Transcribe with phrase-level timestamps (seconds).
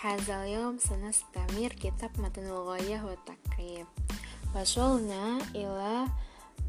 [0.00, 3.84] Hazal yom sanastamir kitab matnul ghayah wa takrib
[5.52, 6.08] ila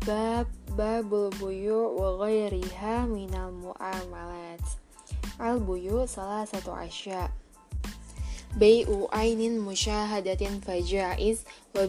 [0.03, 4.59] bab babul buyu wa ghairiha minal mu'amalat.
[5.39, 7.31] Al buyu salah satu asya.
[8.59, 11.87] Bai'u ainin musyahadatin fajaiz wa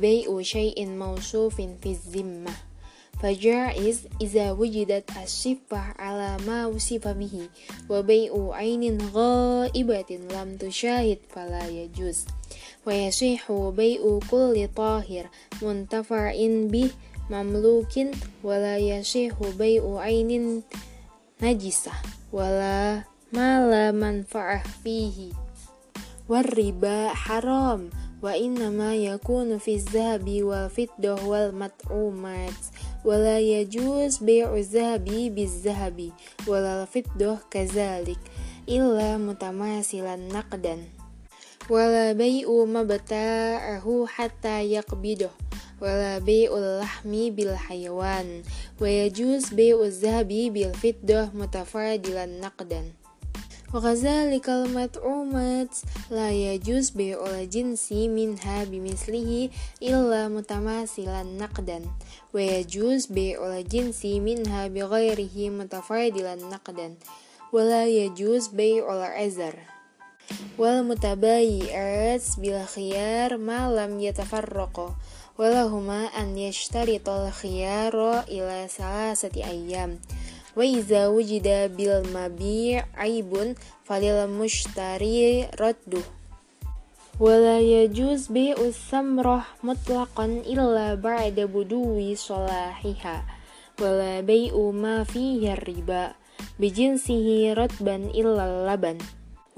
[3.24, 7.50] فجائز إذا وجدت الصفة على ما وصف به
[7.90, 12.26] وبيع عين غائبة لم تشاهد فلا يجوز
[12.86, 15.30] ويصح بيع كل طاهر
[15.62, 16.90] منتفع به
[17.30, 17.96] مملوك
[18.44, 20.64] ولا يصح بيع عين
[21.42, 21.92] نجسة
[22.34, 23.04] ولا
[23.34, 25.32] ما لا منفعة فيه
[26.30, 27.90] والربا حرام
[28.22, 32.62] وإنما يكون في الذهب والفضة والمطعومات
[33.06, 36.12] ولا يجوز بيع الذهب بالذهب
[36.48, 38.20] ولا الفضة كذلك
[38.70, 40.78] إلا متماثلا نقدا
[41.70, 45.30] ولا بيع مبتاعه حتى يقبضه
[45.82, 48.44] ولا بيع اللحم بالحيوان
[48.82, 52.84] ويجوز بيع الذهب بالفضة متفاضلا نقدا
[53.73, 55.73] Wakazalikal mat'umat
[56.13, 59.49] la yajuz oleh jinsi minha bimislihi
[59.81, 61.89] illa mutamasilan naqdan
[62.37, 67.01] wa yajuz oleh jinsi minha bighairihi mutafadilan naqdan
[67.49, 69.57] wala yajuz oleh azar
[70.61, 75.01] wal mutabayi'at bil khiyar malam yatafarraqo
[75.41, 79.97] walahuma an yashtaritul khiyara ila salasati ayam
[80.57, 86.05] wa iza wujida bil mabi' aibun falil mushtari radduh
[87.21, 93.43] wala yajuz bi samrah mutlaqan illa ba'da buduwi solahiha
[93.81, 96.15] wala bai'u ma fihi riba.
[96.59, 98.99] Bijinsihi radban illa laban.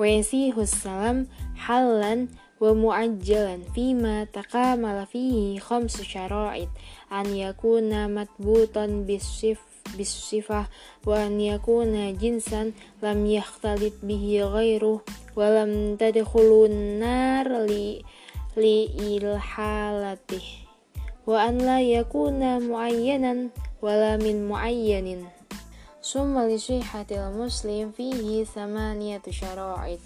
[0.01, 6.70] Wa yasihu salam halan wa mu'ajjalan fima taqamala fihi khamsu syara'id.
[7.11, 9.61] An yakuna matbutan bisif
[9.98, 10.65] بالصفة
[11.05, 12.71] وأن يكون جنسا
[13.04, 15.02] لم يختلط به غيره
[15.36, 17.65] ولم تدخل النار
[18.58, 20.43] لإلحالته
[21.27, 23.48] وأن لا يكون معينا
[23.82, 25.27] ولا من معين
[26.04, 29.99] ثم لصحة المسلم فيه ثمانية شرائط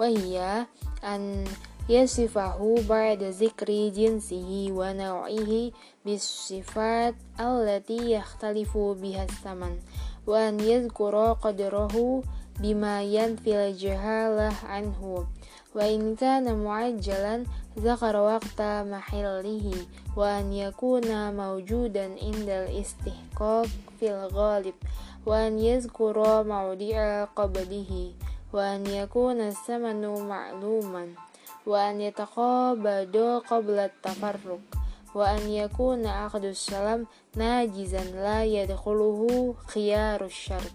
[0.00, 0.66] وهي
[1.04, 1.44] أن
[1.87, 5.71] yasifahu ba'da zikri jinsihi wa naw'ihi
[6.03, 9.79] bisifat allati yakhtalifu biha saman
[10.27, 12.27] wa an yadhkura qadrahu
[12.59, 15.23] bima yanfil jahalah anhu
[15.71, 17.47] wa in kana mu'ajjalan
[17.79, 24.75] zakara waqta mahillihi wa an yakuna mawjudan indal istihqaq fil ghalib
[25.23, 28.11] wa an yadhkura mawdi'a qabdihi
[28.51, 31.26] wa an yakuna samanu ma'luman
[31.67, 34.63] wa an yataqabadu qabla tafarruq.
[35.11, 40.71] Wa an yakuna aqdu salam najizan la yadkhuluhu khiyaru syart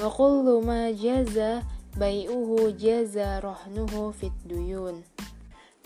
[0.00, 1.62] wa kullu ma jaza
[1.94, 5.06] bai'uhu jaza rahnuhu fit duyun.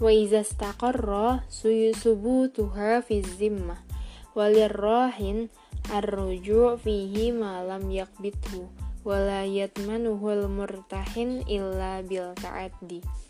[0.01, 3.77] Wa iza istaqarra suyusubutuha fi zimma.
[4.33, 5.53] Wa lirrahin
[5.93, 8.69] arruju' fihi ma lam yakbithu
[9.09, 13.28] yatmanuhu al-murtahin illa bil ta'addi.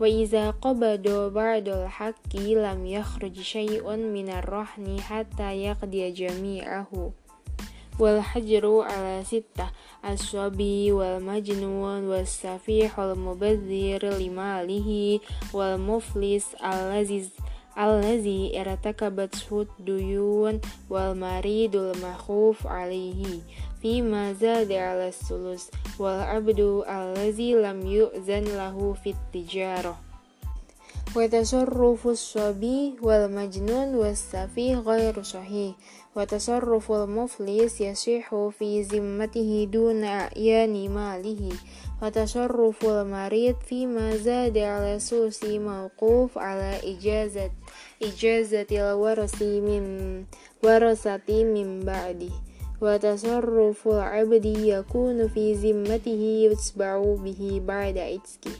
[0.00, 7.12] وإذا قبضوا بعد الحق لم يخرج شيء من الرهن حتى يقضي جميعه
[7.98, 9.70] والحجر على ستة
[10.10, 15.20] الصبي والمجنون والسفيح المبذر لماله
[15.54, 17.28] والمفلس الذي
[17.78, 20.60] الذي ارتكبته الديون
[20.90, 23.40] والمريض المخوف عليه
[23.82, 25.68] فيما زاد على الثلث
[25.98, 29.96] والعبد الذي لم يؤذن له في التجارة
[31.16, 35.74] وتصرف الصبي والمجنون والسفيه غير صحيح
[36.16, 41.52] وتصرف المفلس يصح في ذمته دون أعيان ماله
[42.02, 47.50] وتصرف المريض فيما زاد على الثلث موقوف على إجازة
[48.02, 49.84] إجازة الورث من
[50.64, 52.34] ورثة من بعده
[52.80, 58.56] وتصرف العبد يكون في ذمته يتبع به بعد عتقه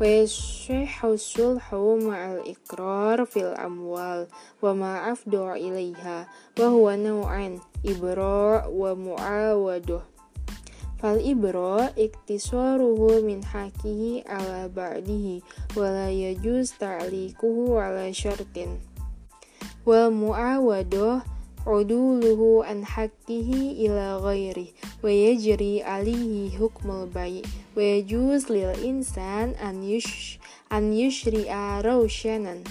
[0.00, 4.26] ويصح الصلح مع الإقرار في الأموال
[4.62, 10.00] وما أفضع إليها وهو نوعان إبراء ومعاودة
[11.05, 15.45] fal ibro iktisaruhu min hakihi ala ba'dihi
[15.77, 18.81] wala yajuz ta'likuhu ala syartin.
[19.85, 21.21] Wal mu'awadoh
[21.69, 24.73] uduluhu an hakihi ila ghairi
[25.05, 27.45] wa yajri alihi hukmul bayi
[27.77, 30.41] wa yajuz lil insan an yush
[30.73, 32.65] an yushri'a rawshanan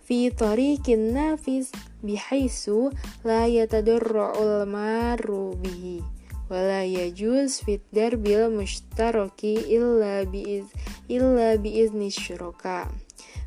[0.00, 1.68] fi tariqin nafis
[2.00, 2.96] bihaisu
[3.28, 6.21] la yatadurru'ul marru bihi.
[6.52, 10.68] ولا يجوز في الدرب المشترك إلا بإذن,
[11.10, 12.88] إلا بإذن الشركاء.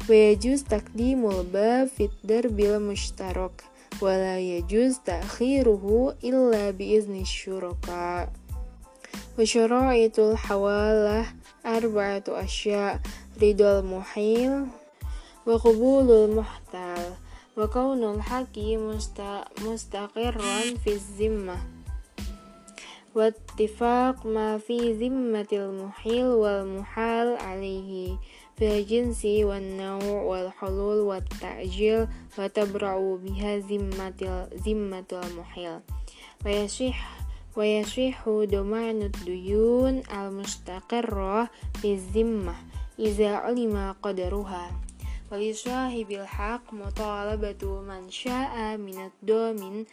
[0.09, 3.63] ويجوز تقديم الباب في الدرب المشترك
[4.01, 8.33] ولا يجوز تأخيره إلا بإذن الشركاء.
[9.39, 11.25] وشرائط الحوالة
[11.65, 12.99] أربعة أشياء
[13.41, 14.65] رضا المحيل
[15.45, 17.13] وقبول المحتال
[17.57, 18.57] وكون الحق
[19.61, 21.74] مستقرا في الذمة.
[23.14, 28.16] واتفاق ما في ذمة المحيل والمحال عليه
[28.56, 32.06] في الجنس والنوع والحلول والتأجيل
[32.38, 35.80] وتبرع بها ذمة ذمة المحيل
[36.46, 37.20] ويصح
[37.56, 41.50] ويصح ضمان الديون المستقرة
[41.82, 42.54] في الذمة
[42.98, 44.70] إذا علم قدرها
[45.32, 49.84] ولصاحب الحق مطالبة من شاء من الضامن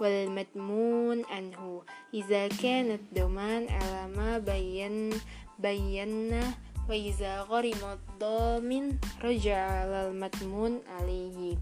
[0.00, 1.82] والمضمون عنه
[2.14, 5.10] إذا كان الضمان على ما بين
[5.58, 6.42] بينا
[6.88, 11.56] وإذا غرم الضامن رجع على المضمون عليه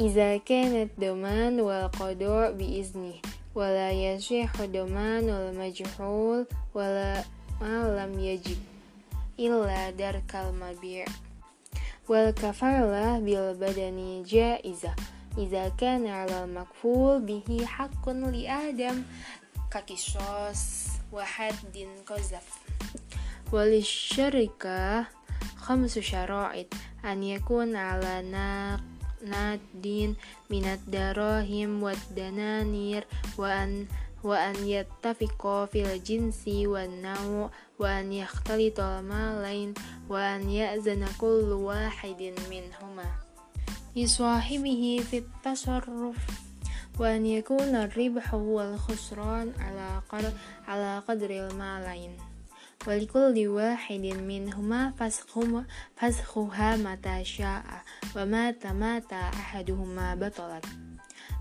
[0.00, 3.14] إذا كان الضمان والقضاء بإذنه
[3.54, 7.24] ولا يصح ضمان المجهول ولا
[7.60, 8.58] ما لم يجب
[9.37, 9.91] illa
[10.27, 11.07] kalma bir,
[12.07, 14.95] wal kafalah bil badani jaizah
[15.35, 19.03] idza kana 'ala makful bihi hakun li adam.
[19.67, 22.47] Kakisos wahad din kozaf
[23.51, 25.11] walisyarikah
[25.61, 26.69] khamsu syara'id.
[27.05, 28.23] An yakun ala
[29.21, 30.17] nadin
[30.49, 33.05] minad darahim wad dananir.
[33.37, 33.87] Wa an
[34.25, 39.73] wa an yattafiqa fil jinsi wan naw' وأن يختلط المالين
[40.09, 43.05] وأن يأذن كل واحد منهما.
[43.95, 46.17] لصاحبه في التصرف.
[46.99, 50.31] وأن يكون الربح والخسران على قدر,
[50.67, 52.17] على قدر المالين.
[52.87, 57.63] ولكل واحد منهما فسخهما فسخها متى شاء
[58.15, 60.65] ومات مات أحدهما بطلت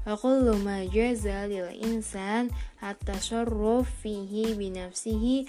[0.05, 2.53] wa kullu ma jaza lil insan
[2.85, 5.49] at-tasarruf fihi bi nafsihi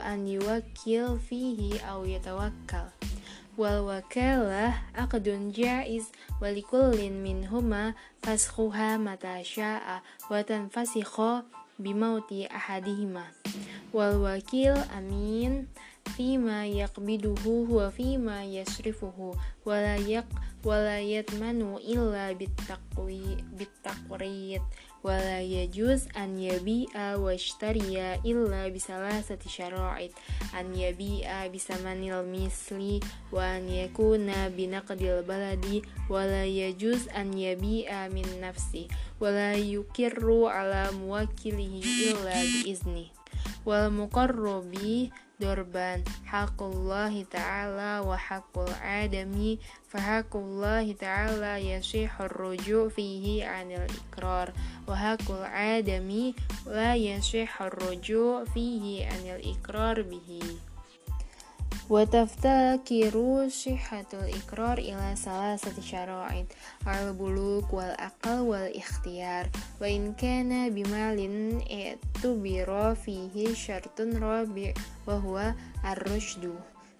[0.00, 2.92] an yuwakkil fihi aw yatawakkal.
[3.60, 6.08] Wal wakalah aqdun jaiz
[6.40, 7.92] walikullin minhuma
[8.24, 10.00] fasxuha mata sya'a
[10.32, 11.44] wa tanfasikha
[11.76, 13.28] bimauti ahadihima.
[13.92, 15.68] Wal wakil amin
[16.16, 20.26] fima yaqbiduhu huwa fima yasrifuhu wala yak
[20.64, 24.60] wala yatmanu illa bittaqwi bittaqrid
[25.00, 30.12] wala yajuz an yabi'a washtariya illa bisalasati syara'id
[30.52, 33.00] an yabi'a bisamanil misli
[33.32, 35.80] wa an yakuna binaqdil baladi
[36.12, 43.08] wala yajuz an yabi'a min nafsi wala yukirru ala muwakilihi illa biizni
[43.64, 45.08] wal muqarrabi
[45.40, 49.56] hakul Allah ta'ala wa haqqul adami
[49.88, 54.52] fahaqullahi ta'ala yasihur ruju' fihi anil ikrar
[54.84, 56.36] wa haqqul adami
[56.68, 60.69] la yasihur ruju' fihi anil ikrar bihi
[61.89, 66.45] وتفتكر صحة الإقرار إلى ثلاثة شرائط
[66.87, 69.49] البلوغ والعقل والاختيار
[69.81, 71.19] وإن كان بمال
[71.71, 74.73] اعتبر فيه شرط رابع
[75.07, 75.53] وهو
[75.85, 76.55] الرشد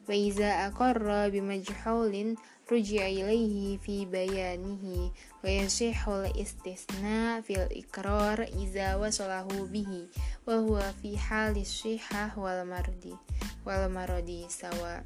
[0.09, 2.35] وإذا أقر بمجحول
[2.71, 5.12] رجع إليه في بيانه
[5.43, 10.07] ويصح الاستثناء في الإقرار إذا وصله به
[10.47, 13.17] وهو في حال الصحة والمرض
[13.64, 15.04] walamarodi sawa.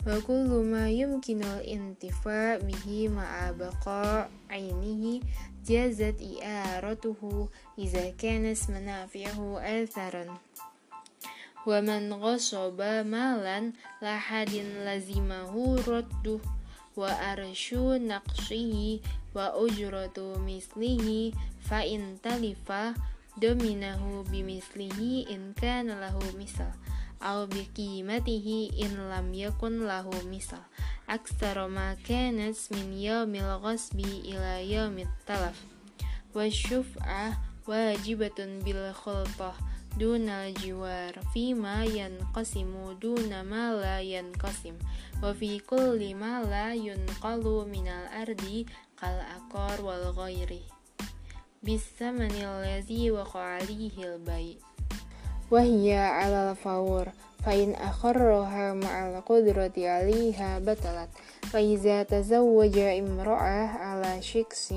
[0.00, 5.20] Wa kullu ma yumkinul intifa bihi ma'a baqa ainihi
[5.60, 10.40] jazat i'aratuhu iza kana manafiahu atharan.
[11.68, 16.40] Wa man ghasaba malan lahadin lazimahu radduh
[16.96, 19.04] wa arshu naqshihi
[19.36, 22.96] wa ujratu mislihi fa in talifa
[23.36, 26.72] dominahu bimislihi in kana lahu misal
[27.21, 30.57] أو بقيمته إن لم يكن له مثل
[31.09, 35.65] أكثر ما كانت من يوم الغصب إلى يوم التلف
[36.35, 39.53] والشفعة واجبة بالخلطة
[39.99, 44.75] دون الجوار فيما ينقسم دون ما لا ينقسم
[45.23, 48.65] وفي كل ما لا ينقل من الأرض
[49.01, 50.61] كالعقار والغيره
[51.63, 54.57] بالثمن الذي وقع عليه البيع
[55.51, 57.07] وهي على الفور
[57.45, 61.09] فإن أخرها مع القدرة عليها بطلت
[61.41, 64.73] فإذا تزوج امرأة على شخص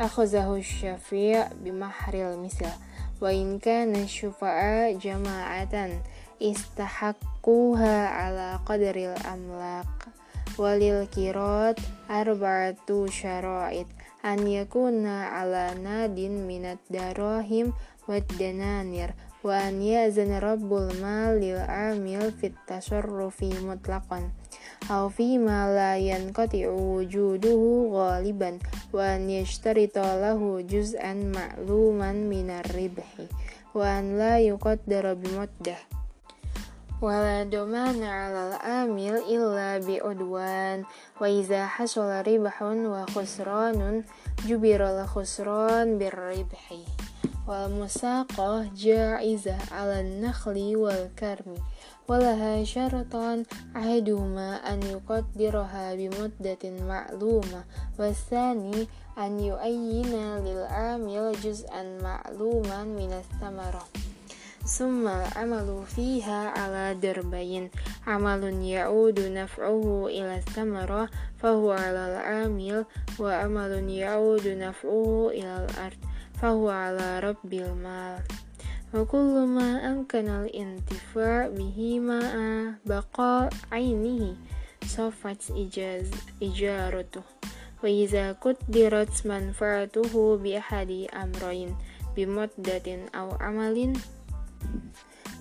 [0.00, 2.66] أخذه الشفيع بمحر المثل
[3.20, 5.88] وإن كان الشفعاء جماعة
[6.42, 9.86] استحقوها على قدر الأملاك
[10.58, 13.86] وللكيرات أربعة شرائط
[14.24, 17.72] أن يكون على ناد من الدراهم
[18.08, 19.14] والدنانير
[19.45, 20.91] wa an yazana rabbul
[21.39, 24.31] lil amil fit tasarrufi mutlaqan.
[24.89, 28.59] Aw fi ma la yanqati'u wujuduhu ghaliban.
[28.91, 33.27] Wa an yashtarita lahu juz'an ma'luman minar ribhi.
[33.75, 35.99] Wa an la yuqaddara bimaddah
[36.99, 40.83] wala domana alal amil illa bi'udwan
[41.15, 44.03] wa iza hasala ribahun wa khusranun
[44.43, 46.83] jubiral khusran birribhi
[47.48, 51.54] الخسران بالربح والمساقة جائزة على النخل والكرم
[52.08, 53.44] ولها شرطان
[53.76, 57.64] أحدهما أن يقدرها بمدة معلومة
[57.98, 58.86] والثاني
[59.18, 63.84] أن يؤين للعامل جزءا معلوما من الثمرة
[64.66, 67.70] ثم العمل فيها على دربين
[68.06, 72.84] عمل يعود نفعه إلى الثمرة فهو على العامل
[73.20, 76.07] وعمل يعود نفعه إلى الأرض
[76.39, 78.23] fahuwa ala rabbil mal.
[78.95, 84.39] Wa kullu ma amkana al-intifa' bihi ma'a baqa 'ainihi.
[84.87, 86.07] Safat ijaz
[86.39, 87.27] ijaratuh.
[87.83, 91.75] Wa iza qaddirat manfaatuhu bi ahadi amrayn
[92.15, 93.99] bi muddatin aw amalin.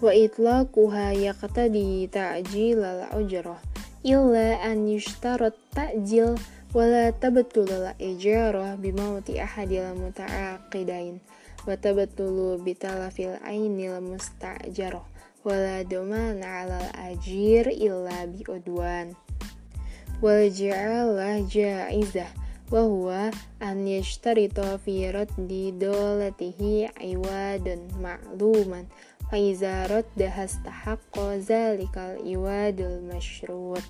[0.03, 3.63] Wa itlaquha yaqtadi ta'jil al-ujrah
[4.03, 6.35] illa an yushtarat ta'jil.
[6.35, 11.20] ta ولا تبطل الإجارة بموت أحد المتعاقدين
[11.68, 15.06] وتبطل بتلف العين المستأجرة
[15.46, 19.14] ولا ضمان على الأجير إلا بأدوان
[20.22, 22.26] والجعالة جائزة
[22.72, 23.32] وهو
[23.62, 28.86] أن يشترط في رد دولته عواد معلوما
[29.32, 33.82] فإذا ردها استحق ذلك العواد المشروط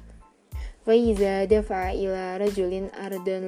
[0.87, 3.39] وإذا دفع إلى رجل أرضا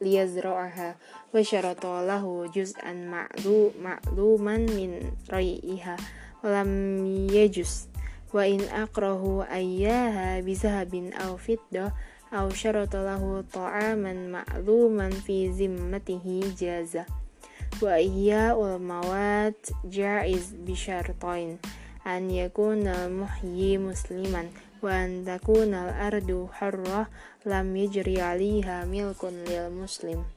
[0.00, 0.96] ليزرعها
[1.34, 2.92] وشرط له جزءا
[3.82, 5.96] معلوما من ريئها
[6.44, 6.70] ولم
[7.32, 7.88] يجز
[8.34, 11.92] وإن أقره أياها بذهب أو فضة
[12.32, 16.98] أو شرط له طعاما معلوما في ذمته جاز
[17.82, 21.58] وإحياء الموات جائز بشرطين
[22.06, 24.48] أن يكون المحيي مسلما
[24.83, 27.07] wan an takunal ardu harrah
[27.47, 30.27] lam yajri 'alaiha milkun lil muslim.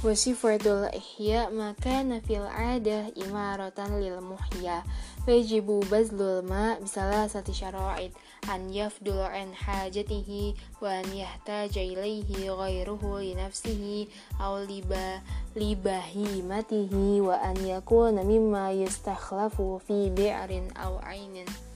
[0.00, 4.80] Wa sifatul ihya maka nafil adah imaratan lil muhya.
[5.28, 8.08] Wajibu bazlul ma bisalah satu syara'id.
[8.48, 14.08] An yafdul an hajatihi wa an yahtaja ilaihi ghairuhu li nafsihi
[14.40, 15.20] aw liba
[15.52, 21.69] libahimatihi wa an yakuna mimma yastakhlafu fi bi'rin aw ainin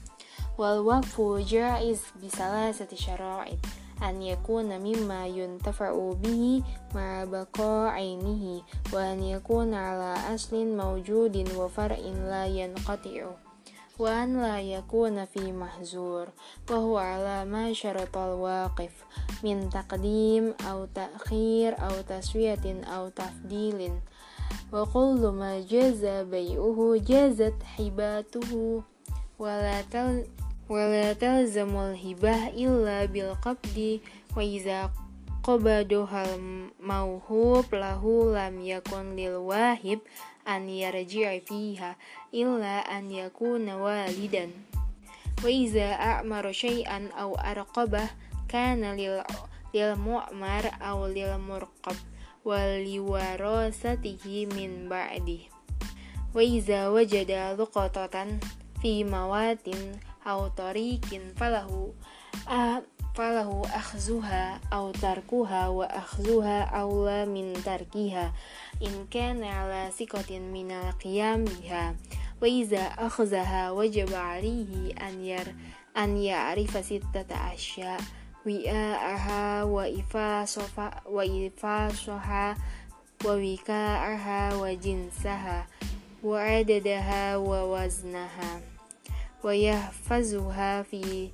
[0.55, 3.59] wal waqfu jaiz bisalasati syara'id.
[4.03, 6.59] An yakuna mimma yuntafa'u bihi
[6.91, 13.31] ma'a baqa'ainihi wa an yakuna ala aslin mawjudin wa far'in la yanqati'u.
[13.95, 16.27] Wa an la yakuna fi mahzur
[16.67, 18.91] wa huwa ala ma syaratal waqif
[19.39, 24.03] min taqdim au ta'khir au taswiyatin au tafdilin.
[24.75, 28.83] Wa kullu ma jaza bayuhu jazat hibatuhu.
[29.39, 29.79] Wa la
[30.65, 34.01] walatel talzamul hibah illa bil qabdi
[34.33, 34.89] wa iza
[35.45, 36.41] qabadohal
[36.81, 40.01] mauhu lahu lam yakun lil wahib
[40.41, 41.93] an yarji'a fiha
[42.33, 44.49] illa an yakuna walidan.
[45.45, 48.09] Wa iza a'mara syai'an aw arqabah
[48.49, 49.21] kana lil
[49.69, 51.97] lil mu'mar aw lil murqab
[52.41, 55.45] wal liwarasatihi min badi.
[56.33, 58.41] Wa iza wajada luqatatan
[58.81, 60.49] fi mawatin au
[61.09, 61.93] kin falahu
[62.49, 62.81] a
[63.15, 68.33] falahu akhzuha au tarkuha wa akhzuha aula min tarkiha
[68.81, 71.95] in kana ala sikotin minal qiyam biha
[72.41, 75.47] wa iza akhzaha wajib alihi an yar
[75.95, 77.95] an ya'rifa sittata asya
[78.43, 82.59] wi'a'aha wa ifasofa wa ifasoha
[83.23, 85.65] wa wika'aha wa jinsaha
[86.19, 88.74] wa adadaha wa waznaha.
[89.44, 91.30] ويحفظها في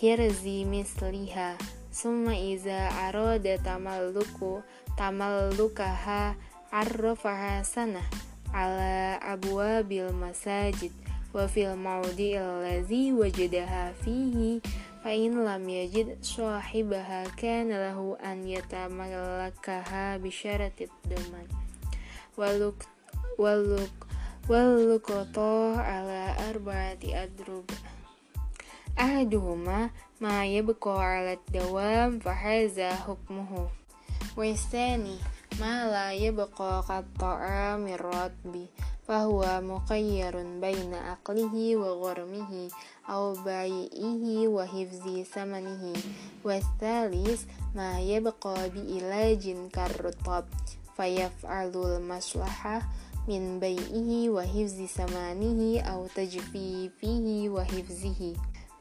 [0.00, 1.58] حرز مثلها
[1.92, 4.62] ثم إذا أراد تملك
[4.98, 6.36] تملكها
[6.72, 8.02] عرفها سنة
[8.54, 10.92] على أبواب المساجد
[11.34, 14.60] وفي الموضع الذي وجدها فيه
[15.04, 21.46] فإن لم يجد صاحبها كان له أن يتملكها بشرط الضمان
[24.49, 27.69] wal koto ala arbaati adrub.
[28.97, 33.69] Ahaduhuma ma yabqa ala dawam fahaza hukmuhu.
[34.33, 35.21] Wa istani
[35.61, 38.65] ma la yabqa qatta'a min ratbi
[39.05, 42.73] fahuwa muqayyarun baina aqlihi wa gharmihi
[43.05, 45.93] aw bayihi wa hifzi samanihi.
[46.41, 47.45] Wastalis
[47.77, 50.49] ma yabqa bi ilajin karrutab
[50.97, 52.83] fayaf'alul maslahah
[53.20, 58.34] فيفعل المصلحة من بيعه وحفظ ثمنه أو تجفيفه وحفظه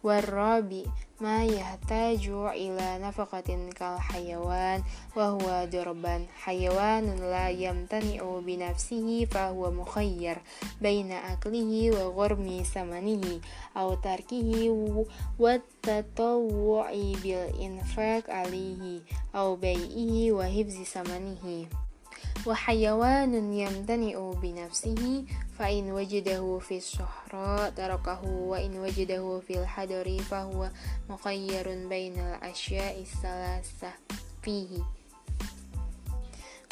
[0.04, 0.84] والرابع
[1.22, 4.84] ما يحتاج إلى نفقة كالحيوان
[5.16, 10.38] وهو دربا حيوان لا يمتنع بنفسه فهو مخير
[10.82, 13.42] بين أكله وغرم ثمنه
[13.78, 15.06] أو تركه
[15.40, 16.92] والتطوع
[17.24, 19.02] بالإنفاق عليه
[19.36, 21.66] أو بيعه وحفظ ثمنه
[22.46, 25.26] وحيوان يمتنع بنفسه
[25.60, 30.70] فإن وجده في الصحراء تركه وإن وجده في الحضر فهو
[31.10, 33.94] مخير بين الأشياء الثلاثة
[34.42, 34.68] فيه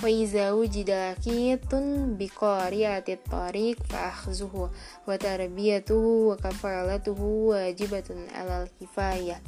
[0.04, 1.76] وإذا وجد لقيط
[2.20, 4.70] بقارئة الطريق فأخذه
[5.08, 9.42] وتربيته وكفالته واجبة على الكفاية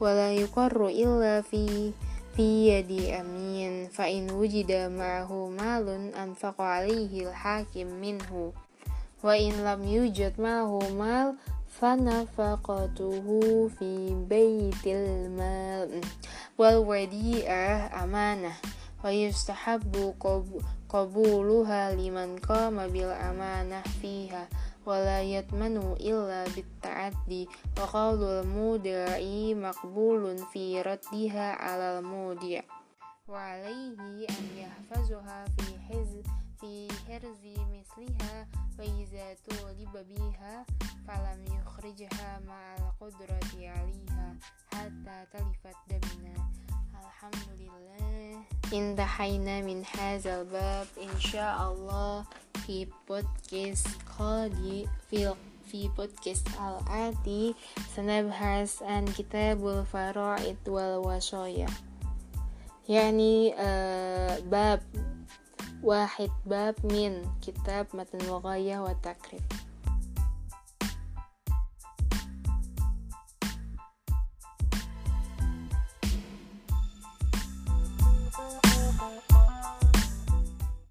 [0.00, 1.92] ولا يقر إلا في
[2.33, 3.87] biyadi amin.
[3.93, 8.51] Fa in wujida ma'ahu malun anfaqa alaihi hakim minhu.
[9.21, 11.37] Wa in lam yujud ma'ahu mal
[11.79, 15.87] fanafaqatuhu fi baitil mal.
[16.57, 18.57] Wal wadi'ah amanah.
[18.99, 20.17] Wa yustahabbu
[20.89, 24.49] qabuluha liman qama bil amanah fiha
[24.83, 27.47] wala yatmanu illa bitta'addi
[27.79, 32.59] wa qawlul muda'i maqbulun fi raddiha 'alal mudi'
[33.27, 36.11] wa 'alayhi an yahfazuha fi hiz
[36.59, 38.43] fi hirzi misliha
[38.75, 40.67] wa idza tuliba biha
[41.07, 44.35] falam yukhrijha ma'al qudrati 'alayha
[44.75, 46.35] hatta talifat damna
[47.23, 48.43] alhamdulillah.
[48.73, 52.27] Intahaina min hazal bab insyaallah
[52.66, 55.34] في بودكاست قادي في
[55.70, 57.54] في بودكاست الآتي
[57.96, 61.66] سنبحث عن كتاب الفرائض والوصايا
[62.88, 64.82] يعني آه باب
[65.82, 69.42] واحد باب من كتاب متن الغاية والتقريب